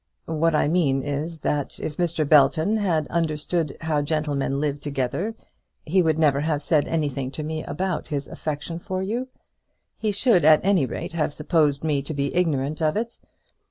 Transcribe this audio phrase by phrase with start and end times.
[0.25, 2.27] What I mean is, that if Mr.
[2.27, 5.35] Belton had understood how gentlemen live together
[5.85, 9.27] he would never have said anything to me about his affection for you.
[9.99, 13.19] He should at any rate have supposed me to be ignorant of it.